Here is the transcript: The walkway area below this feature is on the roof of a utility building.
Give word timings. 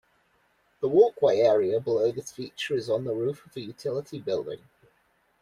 The 0.79 0.87
walkway 0.89 1.41
area 1.41 1.79
below 1.79 2.11
this 2.11 2.31
feature 2.31 2.73
is 2.73 2.89
on 2.89 3.03
the 3.03 3.13
roof 3.13 3.45
of 3.45 3.55
a 3.55 3.61
utility 3.61 4.19
building. 4.19 4.61